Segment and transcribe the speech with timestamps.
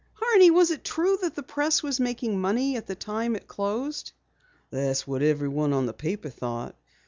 [0.13, 4.13] "Horney, was it true that the Press was making money at the time it closed?"
[4.71, 6.75] "That's what everyone on the paper thought.